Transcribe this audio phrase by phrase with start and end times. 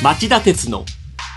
[0.00, 0.84] 町田鉄の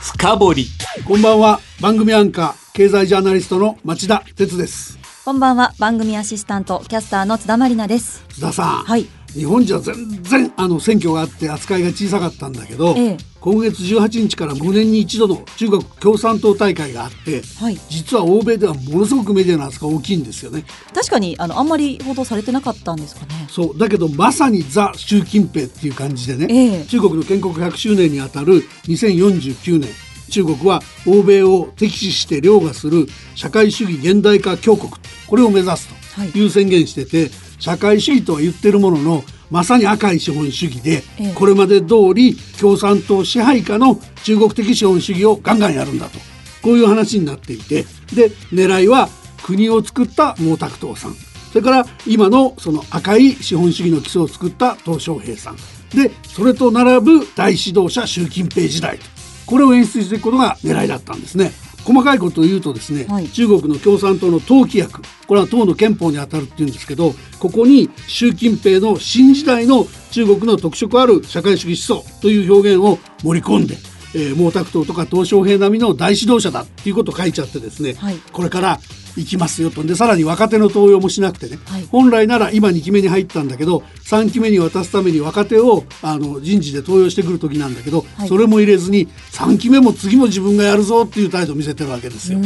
[0.04, 0.68] 深掘り。
[1.08, 1.60] こんばんは。
[1.82, 5.00] 番組アンカー経済ジャーナリストの町田鉄です。
[5.26, 5.74] こんばんは。
[5.80, 8.24] 番組アシスタントキャスターの津田まりなです。
[8.30, 13.18] 津田さん、はい日本じゃ全然あの選挙があって扱いが小さかったんだけど、ええ。
[13.40, 17.78] 今月18日から5年に一度の中国共産党大会があって、はい。
[17.90, 20.64] 実は欧米ではものすごくメディアの扱い大きいんですよね。
[20.94, 23.48] 確かにあのあんまり報道されてなかったんですかね。
[23.50, 23.78] そう。
[23.78, 26.86] だけどまさにザ習近平っていう感じでね、ええ。
[26.86, 29.90] 中国の建国100周年にあたる2049年
[30.32, 33.06] 中国は欧米を敵視して凌駕する
[33.36, 34.92] 社会主義現代化強国
[35.28, 37.30] これを目指すという宣言してて、
[37.62, 41.34] 社会主義とは言ってるもののまさに赤い資本主義で、ええ。
[41.34, 46.18] これまで通り共産党支配下の中国的資本主義をガンガンやるんだと。
[46.64, 47.86] こういう話になっていて。
[48.14, 49.10] で狙いは
[49.44, 51.14] 国を作った毛沢東さん。
[51.14, 55.56] それから今のその赤い資本主義の基礎を作った鄧小平さん。
[55.96, 59.06] でそれと並ぶ大指導者習近平時代と。
[59.46, 61.52] これを演出していくことが狙いだったんですね。
[61.84, 63.28] 細かいことを言うとですね、はい。
[63.30, 73.76] 中国の共産党の党規約これは党の憲法にあたるっていうんですけどここに習近平の新時代の中国の特色ある社会主義思想という表現を盛り込んで、
[74.14, 78.18] えー毛沢東とか鄧小平並みの大指導者だっていうことを書いちゃってですね、はい。
[78.32, 78.80] これから
[79.18, 79.84] 行きますよと。
[79.84, 81.88] でさらに若手の登用もしなくてね、はい。
[81.92, 88.28] 本来なら今2期目に入ったんだけど3期目に渡すために若手をあの人事で登用してくる時なんだけど、はい。
[88.28, 92.40] それも入れずに3期目も次も自分がやるぞっていう態度を見せてるわけですよ。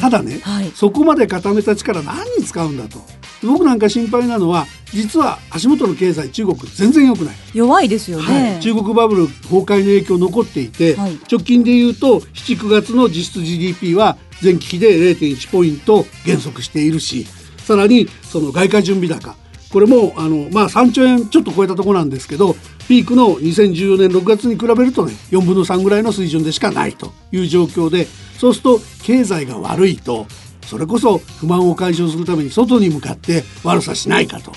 [0.00, 0.70] ただね、はい。
[0.74, 2.98] そこまで固めた力何に使うんだと。
[3.42, 7.34] 僕なんか心配なのは実は足元の経済中国全然良くない。
[7.54, 11.18] 弱いですよね、はい、中国バブル崩壊の影響残っていて、はい。
[11.30, 17.26] 直近で言うと79月の実質 GDP は前期比で0.1ポイント減速しているし
[17.58, 19.36] さらにその外貨準備高。
[19.70, 22.56] これもあの、まあ、3兆円ちょっと超えたところなんですけど
[22.88, 30.26] ピークの2014年6月に比べるとね4分の3ぐらいの水準でしかないという状況でそうすると経済が悪いと
[30.66, 34.52] それこそ不満を解消するために外に向かって悪さしないかと。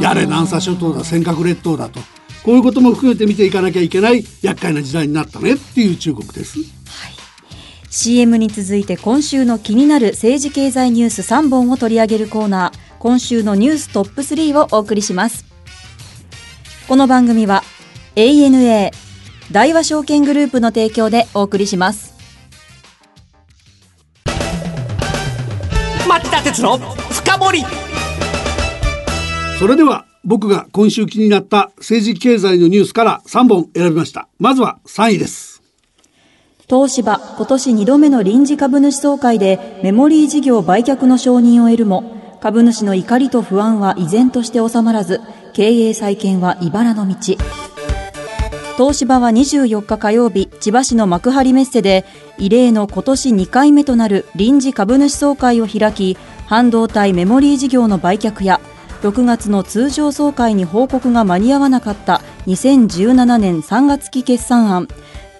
[0.00, 2.00] やれ南沙諸島だ尖閣列島だと。
[2.42, 6.81] こういうことも含めて見ていかなきゃいけない厄介な時代になったねっていう中国です。
[7.92, 15.44] CM に続いて今週の気になる政治経済ニュース3本を取り上げるコーナー今週のニューストップ3をお送りします
[16.88, 17.62] この番組は
[18.16, 18.92] ANA
[19.52, 22.14] 大和証券グループの提供でお送りします
[26.08, 27.64] 町田鉄の深掘り
[29.58, 34.28] それでは僕が今週気になった政治経済のニュースから3本選びました。
[34.38, 35.61] まずは3位です。
[36.68, 45.20] 東芝今年2度目の臨時株主総会でメモリー事業売却の承認を得るも株主の怒りと不安は依然として収まらず
[45.52, 47.36] 経営再建は茨の道。
[48.78, 52.06] 東芝は24日火曜日千葉市の幕張メッセで
[52.38, 58.60] 異例の今年2回目となる臨時株主総会を開き半導体メモリー事業の売却や
[59.02, 64.88] 6月の通常総会に報告が間に合わなかった2017年3月期決算案。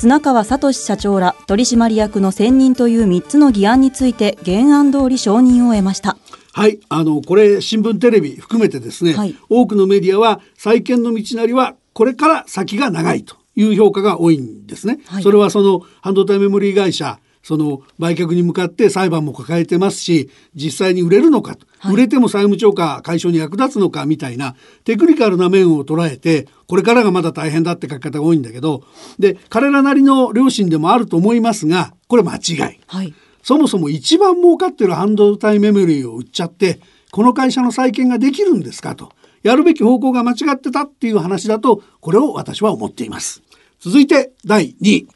[0.02, 6.16] 綱川聡社長ら取締役の選任という3つの議案について原案通り承認を得ました。
[6.52, 9.36] はい、あのこれ新聞テレビ含めてですね、はい。
[9.48, 14.98] 多くのメディアは再建の道なりはこれから先が長いという評価が多いんですね。
[15.06, 15.22] はい。
[15.22, 21.94] それはその半導体メモリー会社その売却に向かって裁判も抱えてますし実際に売れるのかと、はい。
[21.94, 24.54] 売れても債務超過解消に役立つのかみたいな
[24.84, 28.84] テクニカルな面を捉えてこれからがまだ大変だって書き方が多いんだけど
[29.18, 32.80] で彼らなりの良心でもあると思いますがこれ間違い。
[32.86, 33.14] はい。
[33.42, 39.12] そもそも一番儲かってる半導体メモリーを売っちゃってこの会社の再建ができるんですかと。
[39.42, 43.42] やるべき方向が間違ってたっていう話だとこれを私は思っています。
[43.80, 45.08] 続いて第2位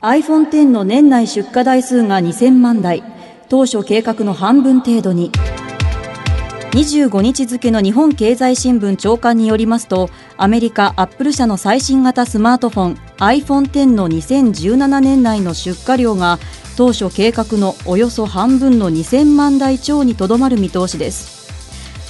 [0.00, 3.02] iPhone X の年内出荷台数が2000万台。
[3.48, 5.32] 当初計画の半分程度に。
[6.70, 16.38] 25日付の日本経済新聞長官によりますとアメリカアップル社の最新型スマートフォン iPhone X の2017年内の出荷量が
[16.76, 21.37] 当初計画のおよそ半分の2000万台超にとどまる見通しです。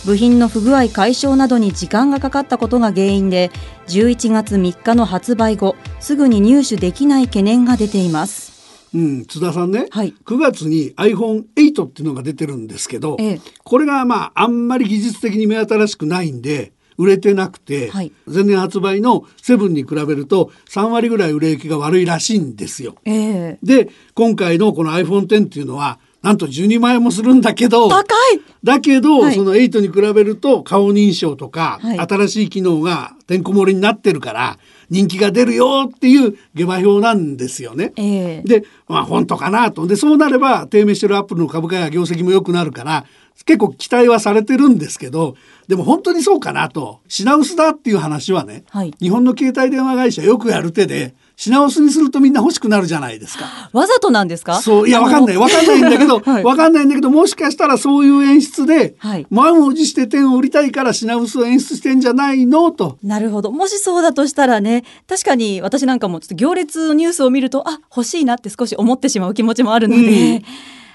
[0.08, 3.50] 部品の不具合解消などに時間がかかったことが原因で
[3.88, 8.88] 11月3日の発売後すぐに入手できない懸念が出ています。
[8.94, 10.14] うん、津田さんね、はい。
[10.24, 13.40] 9月に iPhone8 っていうのが出てるんですけど、ええ。
[13.64, 18.10] これがまああんまり技術的に目新しくないんで売れてなくて、はい。
[18.26, 22.94] 前年発売の7に比べると3割ぐらい売れ行きが悪いらしいんですよ。
[23.04, 23.58] ええ。
[23.62, 34.58] で今回のこの iPhone10 っていうのはなんと12万円もするんだけど高いだけど、はいその8に比べると顔認証とか、はい新しい機能がてんこ盛りになってるから
[34.90, 37.92] 人気が出るよっていう下馬評なんですよね。
[37.96, 39.86] ええで、まあ本当かなと。
[39.86, 43.04] で、そうなれば低迷してるアップルの株価や業績も良くなるから、
[43.44, 45.36] 結構期待はされてるんですけど、
[45.68, 47.00] でも本当にそうかなと。
[47.08, 53.44] 品薄だっていう話はね、はい日本の携帯電話会社よくやる手で、品薄にするとみんな欲しくなるじゃないですか。
[53.72, 54.60] わざとなんですか？
[54.60, 55.36] そう、いや、わかんない。
[55.36, 62.72] わかんないんだけど、わ、 はいかんないんだけど、もしかしたらそういう演出で、はい満を持して点を売りたいから品薄を演出してんじゃないの？
[62.72, 62.98] と。
[63.04, 63.52] なるほど。
[63.52, 70.44] もしそうだとしたらね、確かに私なんかもちょっと行列のニュースを見ると、あ、欲しいなって少し思ってしまう気持ちもあるので、うん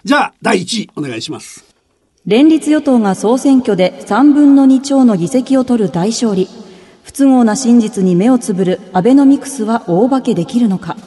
[0.05, 1.63] じゃあ、第1位、お願いします。
[2.25, 6.49] 連立与党が総選挙で3分の2超の議席を取る大勝利。
[7.03, 10.97] 不都合な真実に目をつぶるアベノミクスは大化けできるのか。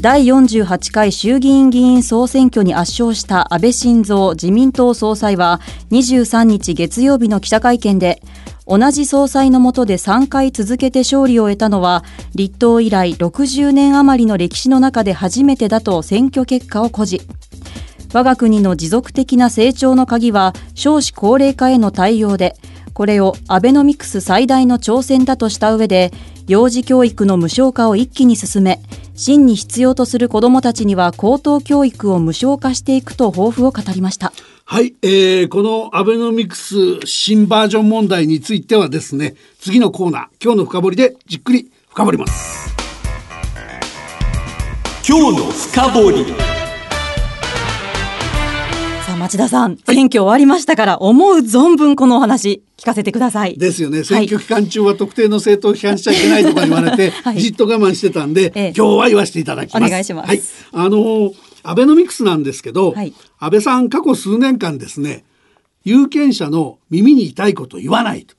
[0.00, 5.62] 第48回衆議院議員総選挙に圧勝した安倍晋三自民党総裁は
[5.92, 8.20] 23日月曜日の記者会見で
[8.66, 17.28] 同じ総裁の下で3回続けて勝利を得たのは立党以来60年余りの歴史の中で初めてだと選挙結果を誇示
[18.12, 22.56] 我が国の持続的な成長の鍵は少子高齢化への対応で
[22.94, 26.12] これをアベノミクス最大の挑戦だとした上で
[26.46, 28.80] 幼児教育の無償化を一気に進め
[29.14, 34.32] 真に必要とする子どもたちには高等教育を無償化していくと抱負を語りました
[34.66, 42.74] はい、えー、このアベノミクス新バージョン問題についてはですね、次のコーナー、今日の深掘りでじっくり深掘ります。
[45.06, 46.53] 今日の深掘り
[49.24, 54.04] 町田さん選挙終わりましたから思う存分このお話聞かせてくださいですよね。
[54.04, 59.86] 選挙期間中は特定の政党を批判しちゃいけないとか言われて、 はいじっと我慢してたんで、ええ今日は言わせていただきます。
[59.86, 60.42] お願いしますはい。
[60.72, 61.32] あのー
[61.62, 65.24] アベノミクスなんですけど、はい安倍さん過去数年間ですね、
[65.84, 68.34] 有権者の耳に痛いことを言わないと。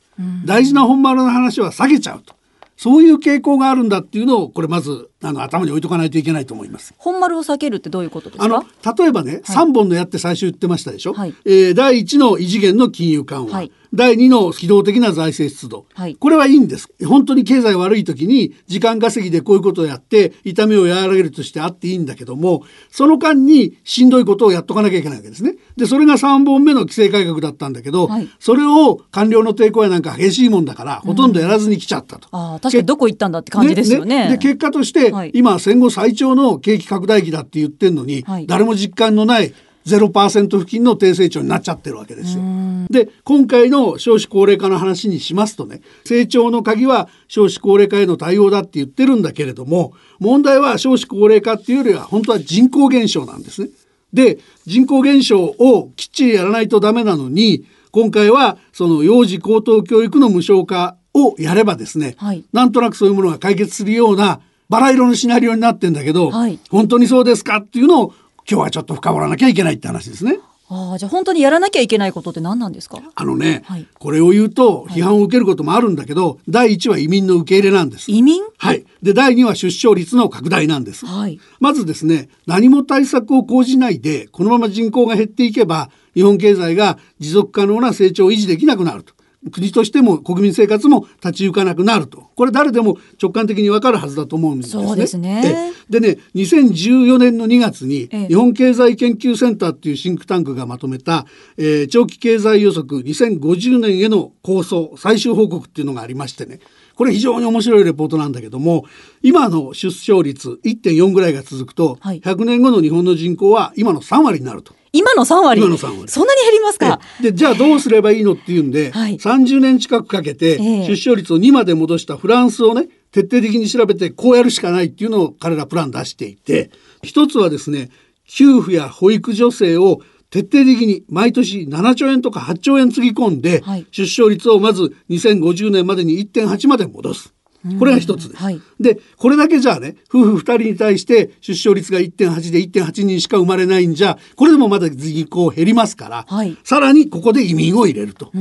[0.45, 2.35] 大事な本丸の話は下げちゃうと。
[2.77, 6.93] そういう傾向があるんだっていうのを、これまず、あの、頭に置いとかないといけないと思います。
[6.97, 8.45] 本丸を避けるってどういうことですか？
[8.45, 8.63] あの
[8.95, 11.33] 例えばね、3本の矢って最初言ってましたでしょ、はい。
[11.45, 13.71] えー第1の異次元の金融緩和、はい。
[13.93, 16.15] 第2の機動的な財政出動、はい。
[16.15, 16.89] これはいいんです。
[17.05, 25.55] 本当に経済悪い時に時間稼ぎでこういうことをやって痛みを和らげるとしてあっていいんだけどもその間にしんどいことをやっとかなきゃいけないわけですね。
[25.77, 28.27] でそれが3本目の規制改革だったんだけど、はい。
[28.39, 32.27] それを官僚の抵抗やなんか激しいもんだから、ほとんどやらずに来ちゃったと。
[32.31, 34.29] ああ確かにどこ行ったんだって感じですよね。
[34.31, 39.53] で結果として、はい今戦後最長の景気拡大期だって言ってんのに、はい誰も実感のない
[39.85, 42.43] 0%付近の低成長になっちゃってるわけですよ。
[42.89, 53.69] で今回の少子高齢化の話にしますとね成長の鍵は少子高齢化への対応だって言ってるんだけれども問題は少子高齢化っていうよりは本当は人口減少なんですね。
[54.11, 68.13] で人口減少をきっちりやらないとダメなのに今回はその幼児高等教育の無償化をやればですね、はいなんとなくそういうものが解決するようなバラ色のシナリオになってんだけど、はい本当にそうですかっていうのを
[68.49, 70.39] 今日はちょっと深掘らなきゃいけないって話ですね。
[70.67, 72.99] ああじゃあ本当にやらなきゃいけないことって何なんですか？
[73.13, 78.11] あのね、はいこれを言うと批判を受けることもあるんだけど、第一は移民の受け入れなんです。
[78.11, 78.41] 移民？
[78.57, 78.83] はい。
[79.03, 81.05] で、第二は出生率の拡大なんです。
[81.05, 89.13] はいまずですね、何も対策を講じないで、このまま人口が減っていけば、日本経済が持続可能な成長を維持できなくなると。
[89.51, 92.29] 国としても国民生活も立ち行かなくなると。
[92.35, 94.87] これ誰でも直感的にわかるはずだと思うんですね。
[94.87, 101.25] そうですねえでね、2014年の2月に、ええ日本経済研究センターっていうシンクタンクがまとめた、
[101.57, 106.59] えー長期経済予測2050年への構想最終報告っていうのがありましてね
[106.95, 108.85] これ非常に面白いレポートなんだけども
[109.21, 112.21] 今の出生率1.4ぐらいが続くと、はい。
[112.21, 114.73] 100年後の日本の人口は今の3割になると。
[114.93, 115.61] 今の3割。
[115.61, 116.07] 今の3割。
[116.07, 117.01] そんなに減りますか？
[117.21, 119.17] でじゃあどうすればいいのっていうんで、はい。
[119.17, 120.87] 30年近くかけてええ。
[120.87, 126.71] 出生率を2まで戻したフランスをね徹底的に調べてこうやるしかないっていうのを彼らプラン出していて
[127.03, 127.89] 一つはですね
[128.27, 137.35] 給付や保育助成を徹底的に毎年7兆円とか8兆円つぎ込んで、はい出生率をまず2050年までに1.8まで戻す。
[137.79, 138.43] これが一つです。
[138.43, 148.31] はいでこれだけじゃあね夫婦2人に対して出生率が1.8で1.8人しか生まれないんじゃこれでもまだ人口減りますから、はいさらにここで移民を入れると。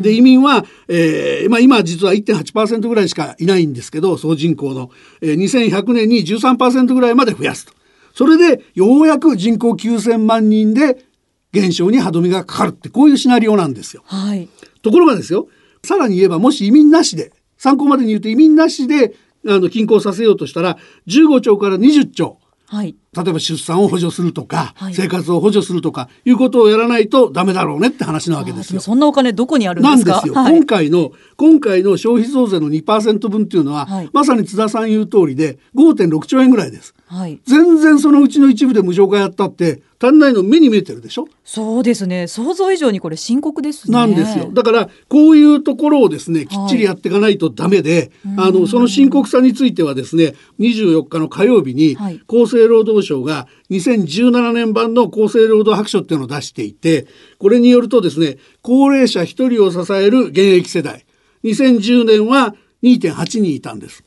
[0.00, 7.72] で移民は、えーまあ、今実は1.8%ぐらいしかいないんですけど総人口の、えー2100年に13%ぐらいまで増やすと。
[8.14, 11.04] それでようやく人口9,000万人で
[11.52, 14.02] 減少に歯止めがかかるってこういうシナリオなんですよ。
[14.06, 14.48] はい。
[14.82, 15.48] ところがですよ
[15.84, 19.14] さらに言えばもし移民なしで参考までに言うと移民なしで
[19.46, 20.78] あの均衡させようとしたら
[21.08, 22.96] 15兆から20兆はい。
[23.14, 24.94] 例えば出産を補助するとか、はい。
[24.94, 28.80] 生活を補助するとかいうことをやらないとダメだろうねって話なわけですよ。
[28.80, 30.12] そんなお金どこにあるんですか？
[30.12, 30.56] なんですよ、はい。
[30.56, 34.10] 今回の今回の消費増税の2%分っていうのは、はい。
[34.14, 36.94] まさに津田さん言う通りで5.6兆円ぐらいです。
[37.12, 37.40] はい。
[37.44, 41.28] 全然そのうちの一部で無償化やったって足んないの目に見えてるでしょ？
[41.44, 42.26] そうですね。
[42.26, 43.96] 想像以上にこれ深刻ですね。
[43.98, 44.50] なんですよ。
[44.50, 57.06] だから、こういうところをですね、きっちりやっていかないとダメで、あの、その深刻さについてはですね、24日の火曜日にはい、厚生労働省が2017年版の厚生労働白書っていうのを出していて、
[57.38, 61.04] これによるとですね、高齢者1人を支える現役世代、
[61.44, 64.02] 2010年は2.8人いたんです。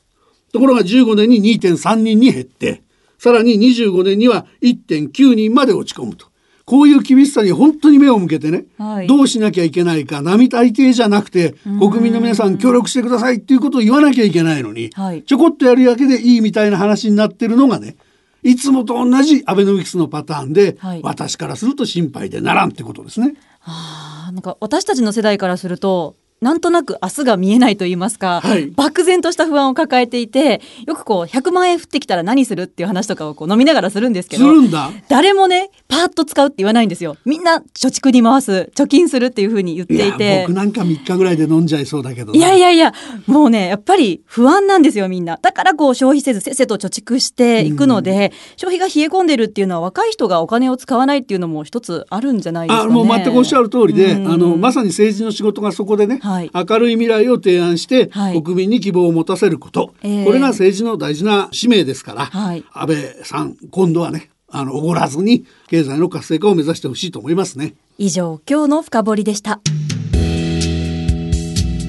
[0.52, 2.82] ところが15年に2.3人に減って、
[3.18, 6.26] さらに25年には1.9人まで落ち込むと。
[6.66, 17.96] こういう厳しさに本当に目を向けてね、はいどうしなきゃいけないか、並大抵じゃなくて、国民の皆さん協力してくださいっていうことを言わなきゃいけないのに、はいちょこっとやるだけでいいみたいな話になってるのがね、
[18.42, 23.34] いつもと同じアベノミクスのパターンで、はい私からすると心配でならんってことですね。
[23.62, 34.90] あーなんか私たちの世代からするとなんとなく明日が見えないと言いますか、はい漠然とした不安を抱えていてよくこう100万円降ってきたら何するっていう話とかをこう飲みながらするんですけどするんだ。
[35.08, 42.38] 誰もねパーッと使うって言わないんですよみんな貯蓄に回す貯金するっていうふうに言っていて僕なんか3日ぐらいで飲んじゃいそうだけどな。
[42.38, 42.92] いやいやいや、
[43.26, 45.38] もうね、やっぱり不安なんですよ、みんな。
[45.40, 52.90] だからこう消費せずせっせと貯蓄していくので、消費が冷え込んでるっていうのは若い人がお金を使わないっていうのも一つあるんじゃないですかね。
[52.90, 67.74] あもう全くおっしゃる通りで、うんあのまさに政治の仕事がそこでね、はい明るい未来を提案して、はい国民に希望を持たせること、ええこれが政治の大事な使命ですから、はい安倍さん今度はねあのおごらずに経済の活性化を目指してほしいと思いますね。
[67.98, 69.60] 以上、今日の深掘りでした。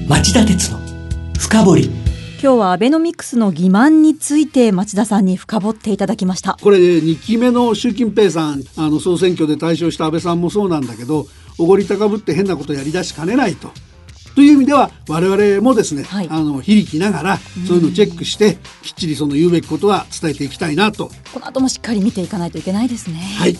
[0.08, 0.78] 町田鉄の
[1.38, 1.84] 深掘り
[2.40, 6.56] 今日はアベノミクスの欺瞞について町田さんに深掘っていただきました。
[6.62, 11.26] これ2期目の習近平さんあの総選挙で大勝した安倍さんもそうなんだけど
[11.58, 13.72] おごり高ぶって変なことやりだしかねないと。
[14.38, 16.28] という意味では我々もですね、はい。
[16.30, 21.10] あの非力ながらそういうのをチェックしてきっちりその言うべきことは伝えていきたいなと。
[21.34, 23.16] この後もしっかり見ていかないといけないですね。
[23.16, 23.58] はい。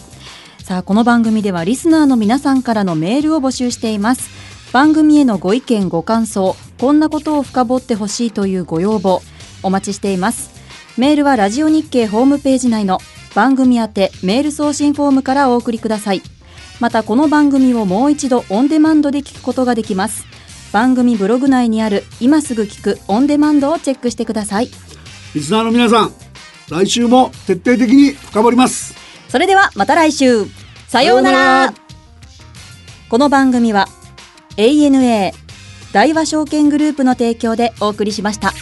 [0.62, 4.30] さあこの番組ではリスナーの皆さんからのメールを募集しています。
[4.73, 9.20] 番組へのご意見ご感想こんなことを深掘ってほしいというご要望
[9.64, 10.52] お待ちしています。
[10.97, 13.00] メールはラジオ日経ホームページ内の
[13.35, 16.23] 番組宛てメール送信フォームからお送りください。
[16.80, 20.27] またこの番組をもう一度オンデマンドで聞くことができます
[20.73, 24.69] 番組ブログ内にある今すぐ聞くオンデマンドをチェックしてください。
[25.35, 26.13] リスナーの皆さん
[26.71, 28.95] 来週も徹底的に深掘ります。
[29.29, 30.47] それではまた来週。
[30.87, 31.75] さようなら。
[33.09, 33.89] この番組は
[34.57, 35.33] ANA
[35.93, 38.53] 大和証券グループの提供でお送りしました。